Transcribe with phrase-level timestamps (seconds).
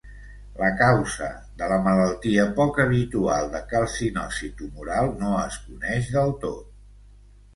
[0.59, 1.27] La causa
[1.59, 6.75] de la malaltia poc habitual de calcinosi tumoral no es coneix del tot.